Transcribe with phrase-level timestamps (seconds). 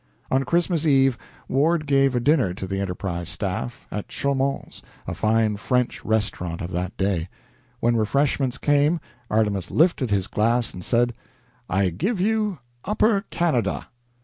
[0.31, 1.15] On Christmas Eve,
[1.47, 6.71] Ward gave a dinner to the "Enterprise" staff, at Chaumond's, a fine French restaurant of
[6.71, 7.29] that day.
[7.81, 11.13] When refreshments came, Artemus lifted his glass, and said:
[11.69, 13.89] "I give you Upper Canada."